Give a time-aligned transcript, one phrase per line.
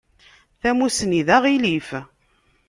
[0.61, 1.89] Tamusni d aɣilif.